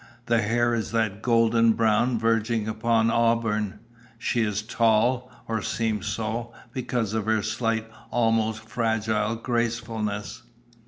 [0.25, 3.81] The hair is that golden brown verging upon auburn;
[4.17, 10.41] she is tall, or seems so, because of her slight, almost fragile, gracefulness."